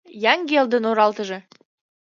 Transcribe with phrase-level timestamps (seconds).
[0.33, 1.39] Яҥгелдын оралтыже.